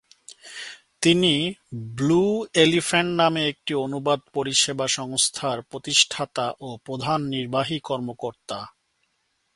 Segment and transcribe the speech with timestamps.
[1.01, 1.33] তিনি
[1.95, 2.23] Blue
[2.55, 8.59] Elephant নামে একটি অনুবাদ পরিষেবা সংস্থার প্রতিষ্ঠাতা ও প্রধান নির্বাহী কর্মকর্তা।